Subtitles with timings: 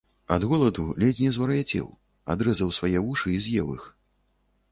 [0.35, 1.91] Ад голаду ледзь не звар’яцеў,
[2.35, 3.87] адрэзаў свае вушы і з’еў іх